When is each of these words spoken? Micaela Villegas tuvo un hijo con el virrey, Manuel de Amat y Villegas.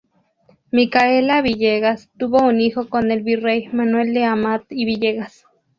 Micaela 0.71 1.43
Villegas 1.43 2.09
tuvo 2.17 2.41
un 2.43 2.59
hijo 2.59 2.89
con 2.89 3.11
el 3.11 3.21
virrey, 3.21 3.67
Manuel 3.71 4.15
de 4.15 4.23
Amat 4.23 4.63
y 4.71 4.85
Villegas. 4.85 5.45